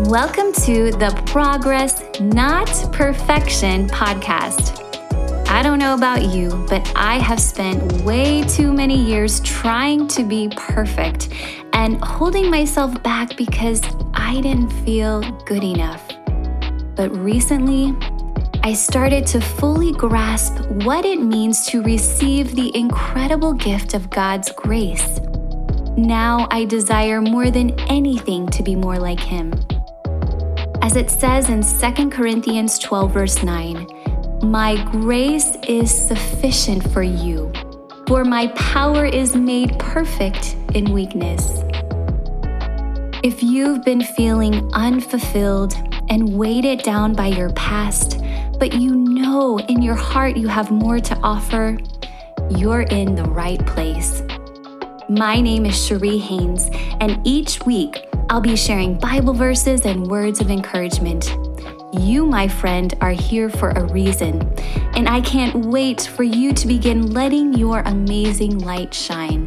[0.00, 4.78] Welcome to the Progress Not Perfection podcast.
[5.48, 10.22] I don't know about you, but I have spent way too many years trying to
[10.22, 11.30] be perfect
[11.72, 13.80] and holding myself back because
[14.12, 16.06] I didn't feel good enough.
[16.94, 17.96] But recently,
[18.62, 24.52] I started to fully grasp what it means to receive the incredible gift of God's
[24.52, 25.20] grace.
[25.96, 29.54] Now I desire more than anything to be more like Him.
[30.86, 33.88] As it says in 2 Corinthians 12, verse 9,
[34.44, 37.52] My grace is sufficient for you,
[38.06, 41.64] for my power is made perfect in weakness.
[43.24, 45.74] If you've been feeling unfulfilled
[46.08, 48.20] and weighted down by your past,
[48.60, 51.76] but you know in your heart you have more to offer,
[52.48, 54.22] you're in the right place.
[55.08, 60.40] My name is Cherie Haynes, and each week I'll be sharing Bible verses and words
[60.40, 61.36] of encouragement.
[61.92, 64.42] You, my friend, are here for a reason,
[64.96, 69.44] and I can't wait for you to begin letting your amazing light shine.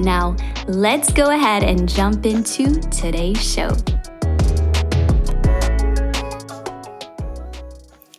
[0.00, 0.34] Now,
[0.66, 3.70] let's go ahead and jump into today's show.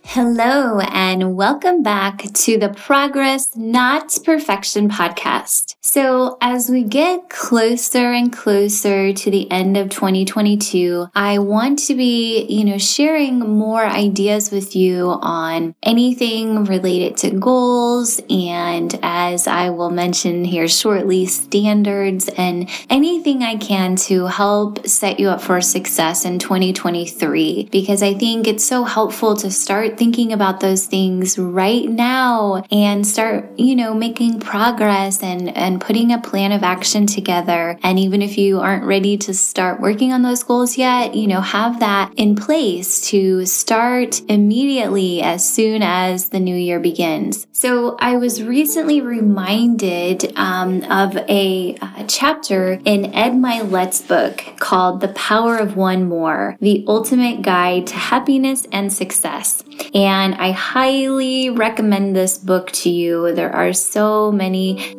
[0.05, 5.75] Hello, and welcome back to the Progress Not Perfection podcast.
[5.81, 11.95] So, as we get closer and closer to the end of 2022, I want to
[11.95, 19.47] be, you know, sharing more ideas with you on anything related to goals and, as
[19.47, 25.39] I will mention here shortly, standards and anything I can to help set you up
[25.39, 27.69] for success in 2023.
[27.71, 33.07] Because I think it's so helpful to start thinking about those things right now and
[33.07, 37.77] start, you know, making progress and, and and putting a plan of action together.
[37.83, 41.41] And even if you aren't ready to start working on those goals yet, you know,
[41.41, 47.45] have that in place to start immediately as soon as the new year begins.
[47.51, 55.01] So I was recently reminded um, of a, a chapter in Ed Mylett's book called
[55.01, 59.63] The Power of One More The Ultimate Guide to Happiness and Success.
[59.93, 63.35] And I highly recommend this book to you.
[63.35, 64.95] There are so many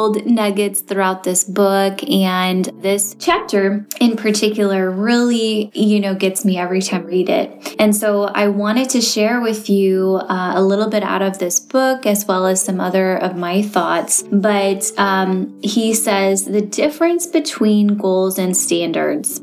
[0.00, 2.02] gold nuggets throughout this book.
[2.08, 7.76] And this chapter in particular really, you know, gets me every time I read it.
[7.78, 11.60] And so I wanted to share with you uh, a little bit out of this
[11.60, 14.22] book as well as some other of my thoughts.
[14.32, 19.42] But um, he says the difference between goals and standards.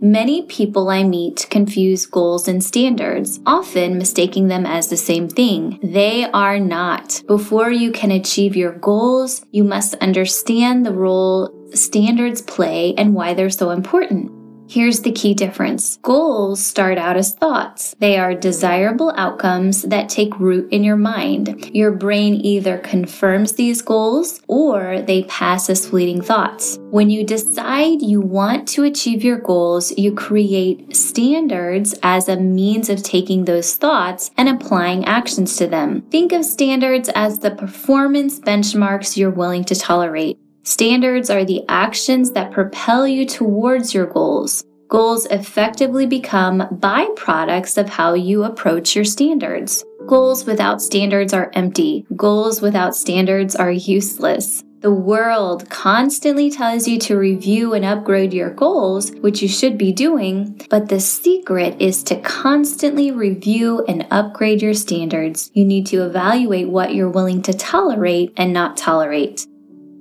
[0.00, 5.80] Many people I meet confuse goals and standards, often mistaking them as the same thing.
[5.82, 7.20] They are not.
[7.26, 13.34] Before you can achieve your goals, you must understand the role standards play and why
[13.34, 14.37] they're so important.
[14.70, 17.96] Here's the key difference goals start out as thoughts.
[18.00, 21.70] They are desirable outcomes that take root in your mind.
[21.74, 26.78] Your brain either confirms these goals or they pass as fleeting thoughts.
[26.90, 32.90] When you decide you want to achieve your goals, you create standards as a means
[32.90, 36.02] of taking those thoughts and applying actions to them.
[36.10, 40.38] Think of standards as the performance benchmarks you're willing to tolerate.
[40.68, 44.62] Standards are the actions that propel you towards your goals.
[44.88, 49.82] Goals effectively become byproducts of how you approach your standards.
[50.06, 52.04] Goals without standards are empty.
[52.14, 54.62] Goals without standards are useless.
[54.80, 59.90] The world constantly tells you to review and upgrade your goals, which you should be
[59.90, 65.50] doing, but the secret is to constantly review and upgrade your standards.
[65.54, 69.46] You need to evaluate what you're willing to tolerate and not tolerate.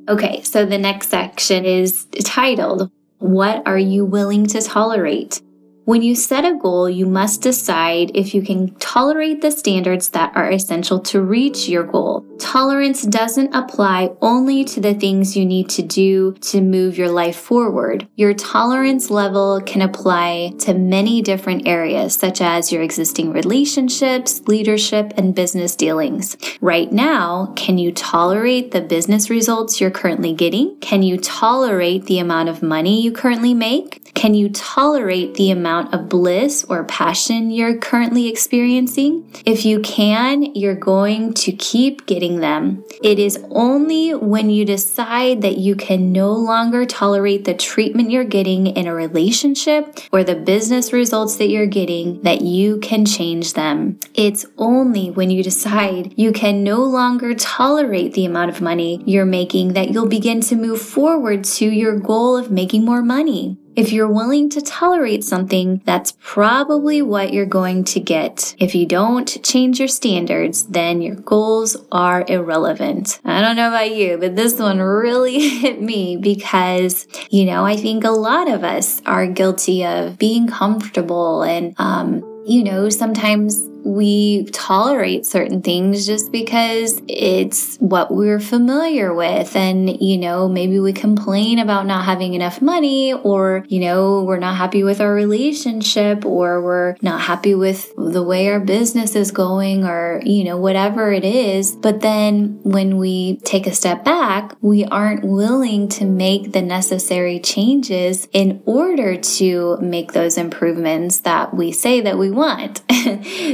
[0.07, 5.41] Okay, so the next section is titled, What Are You Willing to Tolerate?
[5.88, 10.36] When you set a goal, you must decide if you can tolerate the standards that
[10.36, 12.25] are essential to reach your goal.
[12.40, 17.38] Tolerance doesn't apply only to the things you need to do to move your life
[17.38, 18.06] forward.
[18.18, 25.13] Your tolerance level can apply to many different areas, such as your existing relationships, leadership,
[25.16, 26.36] and business dealings.
[26.60, 30.78] Right now, can you tolerate the business results you're currently getting?
[30.81, 34.04] Can you tolerate the amount of money you currently make?
[34.13, 39.29] Can you tolerate the amount of bliss or passion you're currently experiencing?
[39.45, 42.83] If you can, you're going to keep getting them.
[43.03, 48.24] It is only when you decide that you can no longer tolerate the treatment you're
[48.24, 53.53] getting in a relationship or the business results that you're getting that you can change
[53.53, 54.00] them.
[54.13, 59.25] It's only when you decide you can no longer tolerate the amount of money you're
[59.25, 63.57] making that you'll begin to move forward to your goal of making more money.
[63.77, 68.56] If you're willing to tolerate something, that's probably what you're going to get.
[68.57, 73.19] If you don't change your standards, then your goals are irrelevant.
[73.24, 77.77] I don't know about you, but this one really hit me because, you know, I
[77.77, 83.62] think a lot of us are guilty of being comfortable and, um, you know, sometimes
[83.88, 89.56] we tolerate certain things just because it's what we're familiar with.
[89.56, 94.39] And, you know, maybe we complain about not having enough money, or, you know, we're
[94.39, 99.31] not happy with our relationship, or we're not happy with the way our business is
[99.31, 101.75] going, or, you know, whatever it is.
[101.75, 107.40] But then when we take a step back, we aren't willing to make the necessary
[107.40, 112.81] changes in order to make those improvements that we say that we want.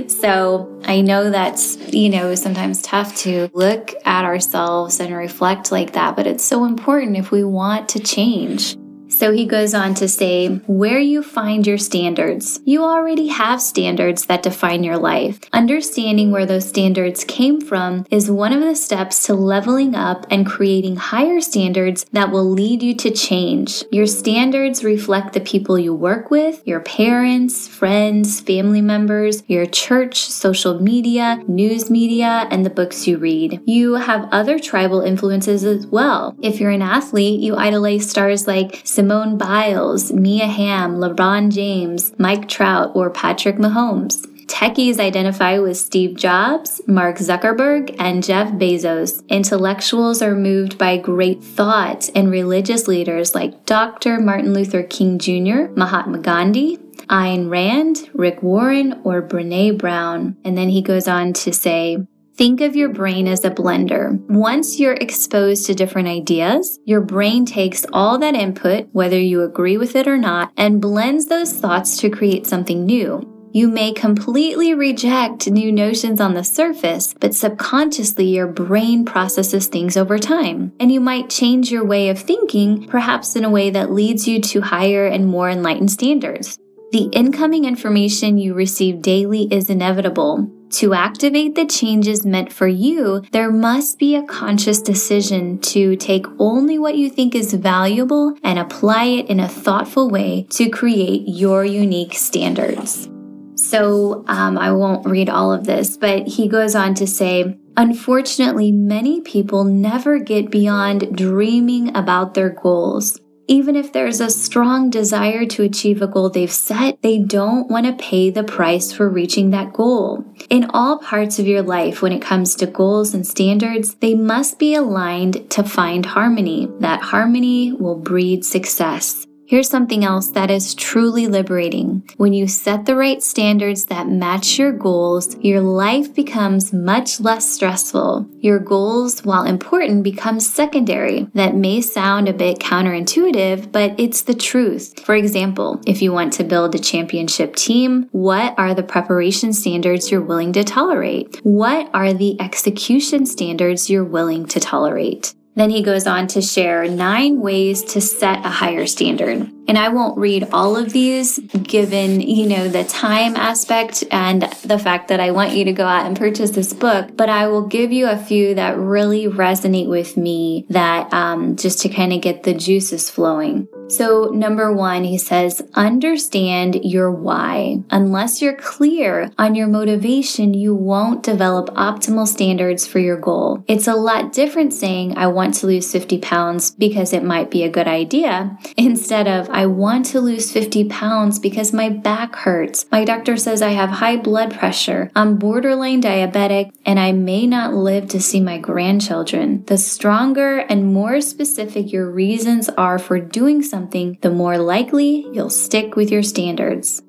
[0.10, 5.94] So I know that's, you know, sometimes tough to look at ourselves and reflect like
[5.94, 8.78] that, but it's so important if we want to change.
[9.14, 12.60] So he goes on to say, where you find your standards.
[12.66, 15.40] You already have standards that define your life.
[15.54, 20.48] Understanding where those standards came from is one of the steps to leveling up and
[20.48, 23.84] creating higher standards that will lead you to change.
[23.92, 30.26] Your standards reflect the people you work with, your parents, friends, family members, your church,
[30.26, 33.62] social media, news media, and the books you read.
[33.66, 36.36] You have other tribal influences as well.
[36.42, 42.48] If you're an athlete, you idolize stars like Simone Biles, Mia Hamm, LeBron James, Mike
[42.48, 44.26] Trout, or Patrick Mahomes.
[44.46, 49.28] Techies identify with Steve Jobs, Mark Zuckerberg, and Jeff Bezos.
[49.28, 54.22] Intellectuals are moved by great thought, and religious leaders like Dr.
[54.22, 56.78] Martin Luther King Jr., Mahatma Gandhi,
[57.10, 60.38] Ayn Rand, Rick Warren, or Brene Brown.
[60.46, 64.20] And then he goes on to say, Think of your brain as a blender.
[64.28, 69.78] Once you're exposed to different ideas, your brain takes all that input, whether you agree
[69.78, 73.22] with it or not, and blends those thoughts to create something new.
[73.54, 79.96] You may completely reject new notions on the surface, but subconsciously your brain processes things
[79.96, 80.74] over time.
[80.80, 84.42] And you might change your way of thinking, perhaps in a way that leads you
[84.42, 86.58] to higher and more enlightened standards.
[86.92, 90.50] The incoming information you receive daily is inevitable.
[90.74, 96.26] To activate the changes meant for you, there must be a conscious decision to take
[96.40, 101.28] only what you think is valuable and apply it in a thoughtful way to create
[101.28, 103.08] your unique standards.
[103.56, 108.72] So um, I won't read all of this, but he goes on to say, Unfortunately,
[108.72, 113.20] many people never get beyond dreaming about their goals.
[113.48, 117.86] Even if there's a strong desire to achieve a goal they've set, they don't want
[117.86, 120.24] to pay the price for reaching that goal.
[120.50, 124.60] In all parts of your life, when it comes to goals and standards, they must
[124.60, 126.70] be aligned to find harmony.
[126.80, 129.28] That harmony will breed success.
[129.54, 132.10] Here's something else that is truly liberating.
[132.18, 137.54] When you set the right standards that match your goals, your life becomes much less
[137.54, 138.28] stressful.
[138.40, 141.28] Your goals, while important, become secondary.
[141.36, 145.00] That may sound a bit counterintuitive, but it's the truth.
[145.06, 150.10] For example, if you want to build a championship team, what are the preparation standards
[150.10, 151.40] you're willing to tolerate?
[151.44, 155.36] What are the execution standards you're willing to tolerate?
[155.56, 159.50] Then he goes on to share nine ways to set a higher standard.
[159.68, 164.80] And I won't read all of these given, you know, the time aspect and the
[164.80, 167.68] fact that I want you to go out and purchase this book, but I will
[167.68, 172.22] give you a few that really resonate with me that um, just to kind of
[172.22, 173.68] get the juices flowing.
[173.90, 177.84] So, number one, he says, understand your why.
[177.90, 183.64] Unless you're clear on your motivation, you won't develop optimal standards for your goal.
[183.68, 187.64] It's a lot different saying, I want to lose 50 pounds because it might be
[187.64, 192.86] a good idea, instead of, I want to lose 50 pounds because my back hurts.
[192.92, 195.12] My doctor says I have high blood pressure.
[195.16, 199.64] I'm borderline diabetic and I may not live to see my grandchildren.
[199.66, 205.50] The stronger and more specific your reasons are for doing something, the more likely you'll
[205.50, 207.02] stick with your standards.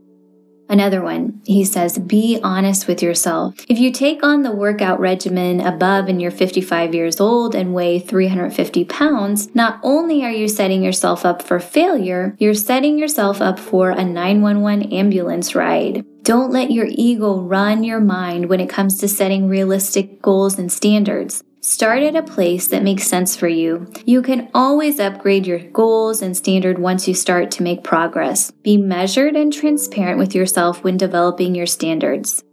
[0.66, 3.54] Another one, he says, be honest with yourself.
[3.68, 7.98] If you take on the workout regimen above and you're 55 years old and weigh
[7.98, 13.58] 350 pounds, not only are you setting yourself up for failure, you're setting yourself up
[13.58, 16.02] for a 911 ambulance ride.
[16.22, 20.72] Don't let your ego run your mind when it comes to setting realistic goals and
[20.72, 21.44] standards.
[21.64, 23.90] Start at a place that makes sense for you.
[24.04, 28.50] You can always upgrade your goals and standard once you start to make progress.
[28.50, 32.44] Be measured and transparent with yourself when developing your standards.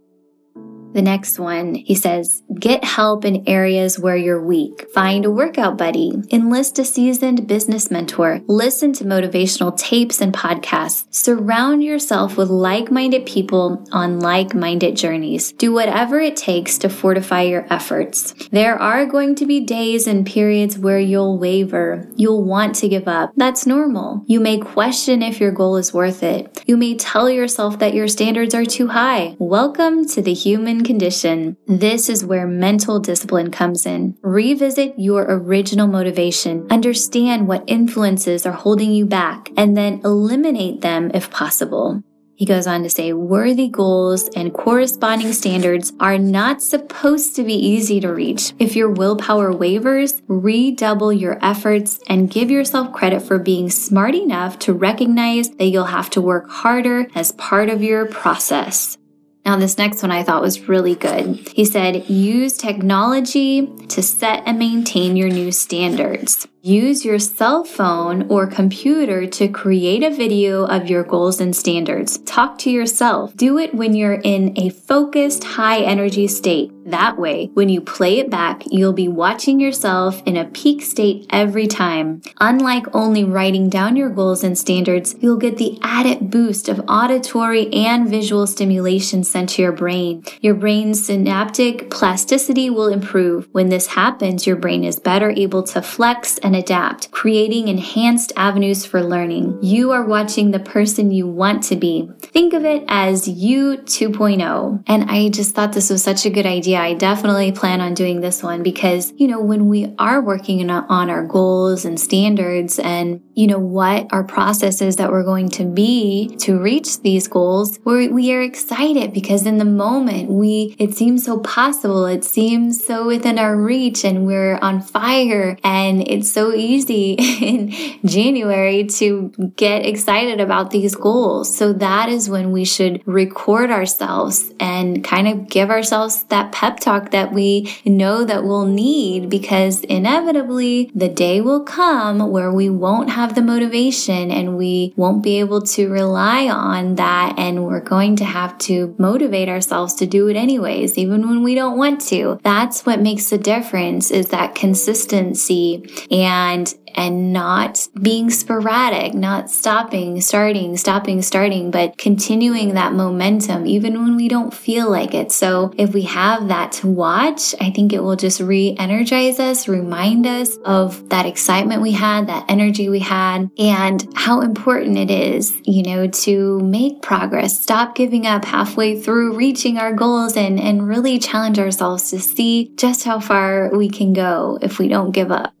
[0.92, 4.86] The next one, he says, get help in areas where you're weak.
[4.92, 6.12] Find a workout buddy.
[6.30, 8.42] Enlist a seasoned business mentor.
[8.46, 11.06] Listen to motivational tapes and podcasts.
[11.10, 15.52] Surround yourself with like minded people on like minded journeys.
[15.52, 18.34] Do whatever it takes to fortify your efforts.
[18.50, 22.06] There are going to be days and periods where you'll waver.
[22.16, 23.32] You'll want to give up.
[23.36, 24.24] That's normal.
[24.26, 26.62] You may question if your goal is worth it.
[26.66, 29.36] You may tell yourself that your standards are too high.
[29.38, 31.56] Welcome to the human condition.
[31.66, 34.16] This is where mental discipline comes in.
[34.22, 41.10] Revisit your original motivation, understand what influences are holding you back, and then eliminate them
[41.14, 42.02] if possible.
[42.34, 47.54] He goes on to say worthy goals and corresponding standards are not supposed to be
[47.54, 48.52] easy to reach.
[48.58, 54.58] If your willpower wavers, redouble your efforts and give yourself credit for being smart enough
[54.60, 58.98] to recognize that you'll have to work harder as part of your process.
[59.44, 61.48] Now, this next one I thought was really good.
[61.54, 66.46] He said, use technology to set and maintain your new standards.
[66.64, 72.18] Use your cell phone or computer to create a video of your goals and standards.
[72.18, 73.34] Talk to yourself.
[73.34, 76.70] Do it when you're in a focused, high energy state.
[76.84, 81.26] That way, when you play it back, you'll be watching yourself in a peak state
[81.30, 82.22] every time.
[82.40, 87.72] Unlike only writing down your goals and standards, you'll get the added boost of auditory
[87.72, 90.24] and visual stimulation sent to your brain.
[90.40, 93.48] Your brain's synaptic plasticity will improve.
[93.52, 98.84] When this happens, your brain is better able to flex and adapt, creating enhanced avenues
[98.84, 99.58] for learning.
[99.62, 102.10] You are watching the person you want to be.
[102.20, 104.82] Think of it as you 2.0.
[104.86, 108.20] And I just thought this was such a good idea I definitely plan on doing
[108.20, 113.22] this one because, you know, when we are working on our goals and standards and,
[113.34, 118.10] you know, what our processes that we're going to be to reach these goals, we're,
[118.10, 122.06] we are excited because in the moment we, it seems so possible.
[122.06, 127.70] It seems so within our reach and we're on fire and it's so easy in
[128.04, 131.54] January to get excited about these goals.
[131.56, 136.80] So that is when we should record ourselves and kind of give ourselves that pep
[136.80, 142.68] talk that we know that we'll need because inevitably the day will come where we
[142.70, 147.80] won't have the motivation and we won't be able to rely on that and we're
[147.80, 152.00] going to have to motivate ourselves to do it anyways even when we don't want
[152.00, 159.14] to that's what makes the difference is that consistency and and and not being sporadic,
[159.14, 165.14] not stopping, starting, stopping, starting, but continuing that momentum even when we don't feel like
[165.14, 165.32] it.
[165.32, 169.68] So if we have that to watch, I think it will just re energize us,
[169.68, 175.10] remind us of that excitement we had, that energy we had, and how important it
[175.10, 180.60] is, you know, to make progress, stop giving up halfway through reaching our goals and,
[180.60, 185.12] and really challenge ourselves to see just how far we can go if we don't
[185.12, 185.54] give up.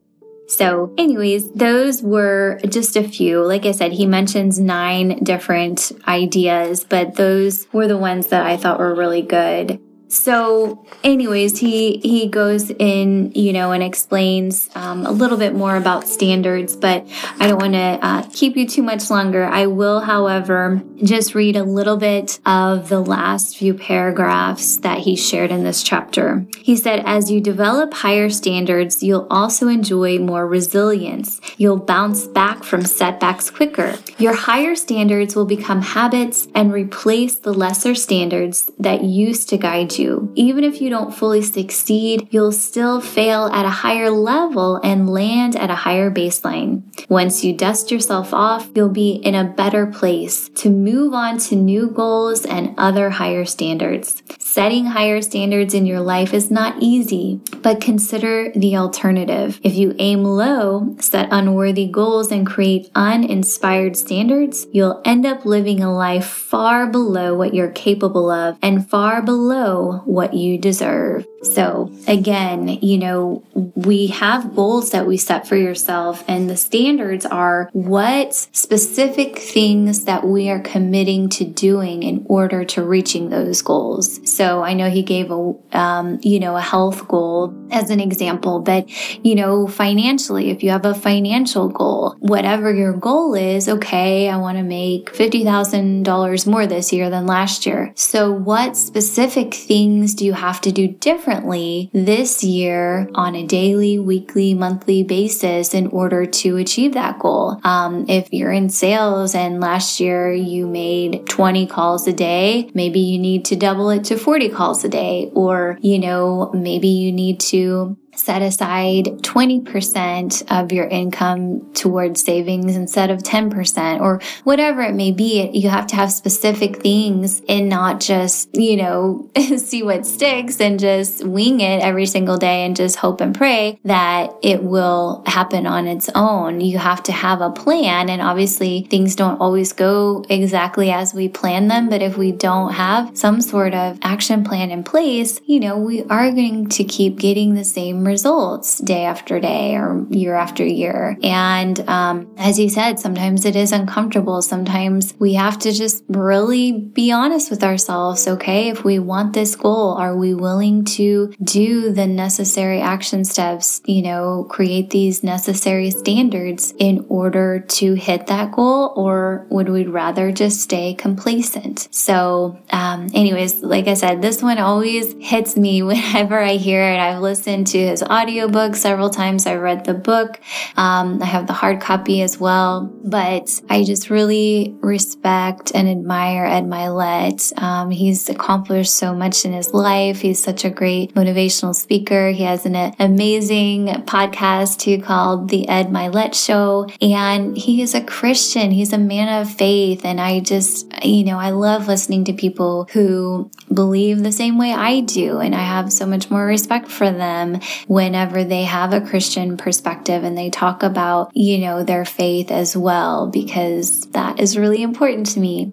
[0.46, 3.42] So, anyways, those were just a few.
[3.42, 8.56] Like I said, he mentions nine different ideas, but those were the ones that I
[8.56, 9.80] thought were really good.
[10.12, 15.74] So, anyways, he he goes in, you know, and explains um, a little bit more
[15.74, 17.08] about standards, but
[17.40, 19.44] I don't want to uh, keep you too much longer.
[19.44, 25.16] I will, however, just read a little bit of the last few paragraphs that he
[25.16, 26.44] shared in this chapter.
[26.58, 31.40] He said, "As you develop higher standards, you'll also enjoy more resilience.
[31.56, 33.96] You'll bounce back from setbacks quicker.
[34.18, 39.96] Your higher standards will become habits and replace the lesser standards that used to guide
[39.96, 40.01] you."
[40.34, 45.56] Even if you don't fully succeed, you'll still fail at a higher level and land
[45.56, 46.82] at a higher baseline.
[47.08, 51.56] Once you dust yourself off, you'll be in a better place to move on to
[51.56, 54.22] new goals and other higher standards.
[54.52, 59.58] Setting higher standards in your life is not easy, but consider the alternative.
[59.62, 65.82] If you aim low, set unworthy goals, and create uninspired standards, you'll end up living
[65.82, 71.24] a life far below what you're capable of and far below what you deserve.
[71.42, 73.42] So, again, you know,
[73.74, 80.04] we have goals that we set for yourself, and the standards are what specific things
[80.04, 84.20] that we are committing to doing in order to reaching those goals.
[84.30, 88.60] So, I know he gave a, um, you know, a health goal as an example,
[88.60, 88.88] but,
[89.24, 94.36] you know, financially, if you have a financial goal, whatever your goal is, okay, I
[94.36, 97.92] want to make $50,000 more this year than last year.
[97.94, 103.98] So, what specific things do you have to do differently this year on a daily,
[103.98, 107.60] weekly, monthly basis in order to achieve that goal.
[107.64, 113.00] Um, if you're in sales and last year you made 20 calls a day, maybe
[113.00, 117.12] you need to double it to 40 calls a day, or, you know, maybe you
[117.12, 124.82] need to set aside 20% of your income towards savings instead of 10% or whatever
[124.82, 125.48] it may be.
[125.52, 130.78] You have to have specific things and not just, you know, see what sticks and
[130.78, 135.66] just wing it every single day and just hope and pray that it will happen
[135.66, 136.60] on its own.
[136.60, 138.10] You have to have a plan.
[138.10, 141.88] And obviously things don't always go exactly as we plan them.
[141.88, 146.04] But if we don't have some sort of action plan in place, you know, we
[146.04, 151.16] are going to keep getting the same results day after day or year after year.
[151.22, 154.42] And um, as you said, sometimes it is uncomfortable.
[154.42, 158.26] Sometimes we have to just really be honest with ourselves.
[158.26, 163.80] Okay, if we want this goal, are we willing to do the necessary action steps,
[163.86, 168.92] you know, create these necessary standards in order to hit that goal?
[168.96, 171.88] Or would we rather just stay complacent?
[171.90, 176.98] So, um, anyways, like I said, this one always hits me whenever I hear it.
[176.98, 179.46] I've listened to his audiobook several times.
[179.46, 180.40] I read the book.
[180.76, 182.90] Um, I have the hard copy as well.
[183.04, 187.56] But I just really respect and admire Ed Mylett.
[187.62, 190.20] Um, he's accomplished so much in his life.
[190.20, 192.30] He's such a great motivational speaker.
[192.30, 196.88] He has an amazing podcast too called The Ed Mylett Show.
[197.00, 198.70] And he is a Christian.
[198.70, 200.04] He's a man of faith.
[200.04, 204.72] And I just, you know, I love listening to people who believe the same way
[204.72, 205.38] I do.
[205.38, 210.24] And I have so much more respect for them whenever they have a Christian perspective
[210.24, 215.26] and they talk about, you know, their faith as well, because that is really important
[215.26, 215.72] to me.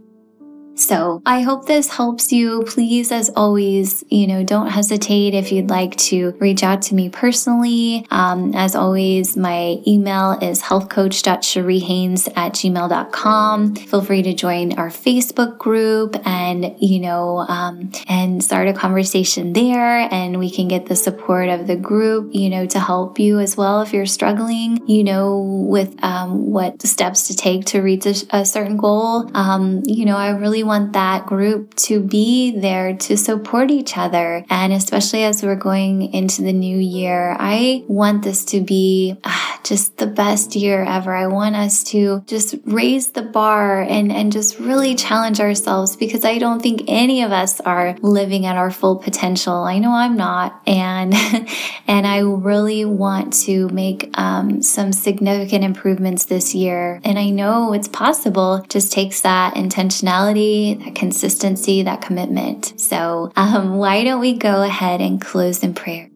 [0.79, 2.63] So I hope this helps you.
[2.63, 7.09] Please, as always, you know, don't hesitate if you'd like to reach out to me
[7.09, 8.07] personally.
[8.09, 13.75] Um, as always, my email is healthcoach.cheriehaines at gmail.com.
[13.75, 19.51] Feel free to join our Facebook group and, you know, um, and start a conversation
[19.51, 23.39] there and we can get the support of the group, you know, to help you
[23.39, 28.05] as well if you're struggling, you know, with um, what steps to take to reach
[28.05, 29.29] a, a certain goal.
[29.35, 34.45] Um, you know, I really want that group to be there to support each other.
[34.49, 39.48] And especially as we're going into the new year, I want this to be uh,
[39.63, 41.13] just the best year ever.
[41.13, 46.25] I want us to just raise the bar and, and just really challenge ourselves because
[46.25, 49.63] I don't think any of us are living at our full potential.
[49.63, 50.61] I know I'm not.
[50.67, 51.13] And,
[51.87, 57.01] and I really want to make um, some significant improvements this year.
[57.03, 58.55] And I know it's possible.
[58.55, 62.79] It just takes that intentionality that consistency, that commitment.
[62.79, 66.09] So, um, why don't we go ahead and close in prayer?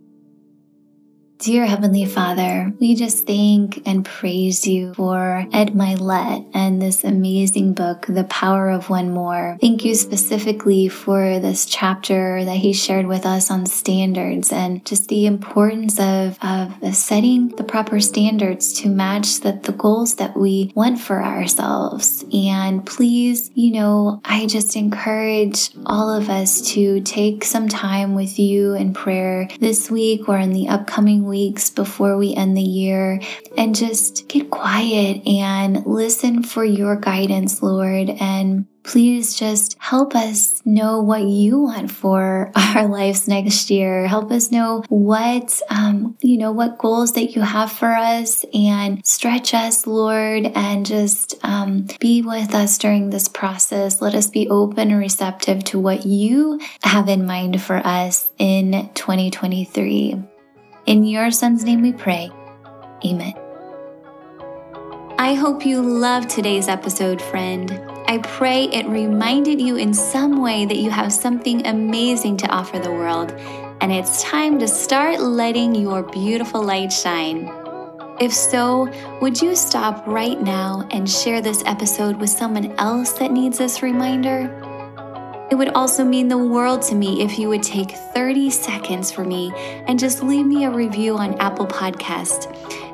[1.43, 7.73] Dear Heavenly Father, we just thank and praise you for Ed Mylett and this amazing
[7.73, 9.57] book, The Power of One More.
[9.59, 15.09] Thank you specifically for this chapter that he shared with us on standards and just
[15.09, 20.71] the importance of, of setting the proper standards to match the, the goals that we
[20.75, 22.23] want for ourselves.
[22.33, 28.39] And please, you know, I just encourage all of us to take some time with
[28.39, 32.61] you in prayer this week or in the upcoming week weeks before we end the
[32.61, 33.19] year
[33.57, 38.11] and just get quiet and listen for your guidance, Lord.
[38.11, 44.07] And please just help us know what you want for our lives next year.
[44.07, 49.03] Help us know what, um, you know, what goals that you have for us and
[49.05, 54.01] stretch us, Lord, and just um, be with us during this process.
[54.01, 58.89] Let us be open and receptive to what you have in mind for us in
[58.93, 60.32] 2023.
[60.85, 62.29] In your son's name we pray.
[63.05, 63.33] Amen.
[65.17, 67.71] I hope you loved today's episode, friend.
[68.07, 72.79] I pray it reminded you in some way that you have something amazing to offer
[72.79, 73.31] the world,
[73.79, 77.49] and it's time to start letting your beautiful light shine.
[78.19, 78.91] If so,
[79.21, 83.81] would you stop right now and share this episode with someone else that needs this
[83.81, 84.49] reminder?
[85.53, 89.23] It would also mean the world to me if you would take 30 seconds for
[89.23, 89.53] me
[89.85, 92.49] and just leave me a review on Apple Podcast.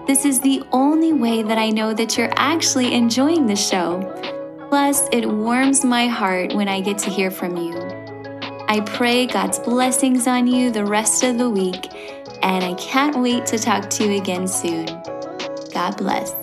[0.05, 4.01] This is the only way that I know that you're actually enjoying the show.
[4.67, 7.77] Plus, it warms my heart when I get to hear from you.
[8.67, 11.87] I pray God's blessings on you the rest of the week,
[12.43, 14.85] and I can't wait to talk to you again soon.
[15.71, 16.38] God bless.